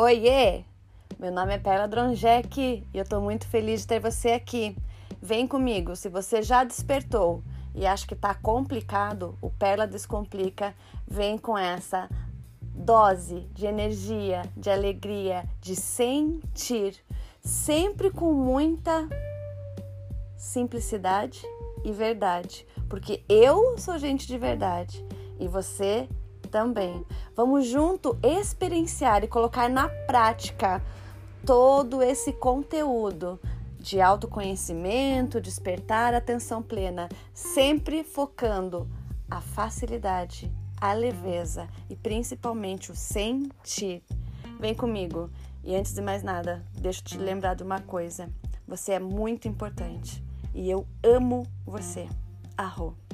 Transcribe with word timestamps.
Oiê! 0.00 0.62
Meu 1.18 1.32
nome 1.32 1.54
é 1.54 1.58
Perla 1.58 1.88
Dronjek 1.88 2.86
e 2.94 2.96
eu 2.96 3.02
estou 3.02 3.20
muito 3.20 3.48
feliz 3.48 3.80
de 3.80 3.88
ter 3.88 3.98
você 3.98 4.28
aqui. 4.28 4.76
Vem 5.20 5.44
comigo, 5.44 5.96
se 5.96 6.08
você 6.08 6.40
já 6.40 6.62
despertou 6.62 7.42
e 7.74 7.84
acha 7.84 8.06
que 8.06 8.14
está 8.14 8.32
complicado, 8.32 9.36
o 9.42 9.50
Perla 9.50 9.88
Descomplica 9.88 10.72
vem 11.04 11.36
com 11.36 11.58
essa 11.58 12.08
dose 12.62 13.40
de 13.52 13.66
energia, 13.66 14.42
de 14.56 14.70
alegria, 14.70 15.44
de 15.60 15.74
sentir, 15.74 17.04
sempre 17.40 18.08
com 18.08 18.32
muita 18.32 19.08
simplicidade 20.36 21.42
e 21.84 21.90
verdade, 21.90 22.64
porque 22.88 23.24
eu 23.28 23.76
sou 23.76 23.98
gente 23.98 24.28
de 24.28 24.38
verdade 24.38 25.04
e 25.40 25.48
você 25.48 26.08
também. 26.48 27.04
Vamos 27.36 27.66
junto 27.66 28.18
experienciar 28.22 29.22
e 29.22 29.28
colocar 29.28 29.68
na 29.68 29.88
prática 29.88 30.82
todo 31.46 32.02
esse 32.02 32.32
conteúdo 32.32 33.38
de 33.78 34.00
autoconhecimento, 34.00 35.40
despertar 35.40 36.12
atenção 36.12 36.62
plena, 36.62 37.08
sempre 37.32 38.02
focando 38.02 38.88
a 39.30 39.40
facilidade, 39.40 40.52
a 40.80 40.92
leveza 40.92 41.68
e 41.88 41.96
principalmente 41.96 42.90
o 42.90 42.96
sentir. 42.96 44.02
Vem 44.58 44.74
comigo. 44.74 45.30
E 45.62 45.74
antes 45.76 45.94
de 45.94 46.00
mais 46.00 46.22
nada, 46.22 46.64
deixa 46.72 47.00
eu 47.00 47.04
te 47.04 47.18
lembrar 47.18 47.54
de 47.54 47.62
uma 47.62 47.80
coisa. 47.80 48.28
Você 48.66 48.92
é 48.92 48.98
muito 48.98 49.46
importante 49.46 50.22
e 50.54 50.70
eu 50.70 50.86
amo 51.02 51.46
você. 51.64 52.08
Arro. 52.56 53.07